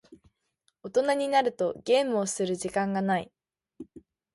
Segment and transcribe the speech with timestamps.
[0.81, 3.31] 大人になるとゲームをする時間がない。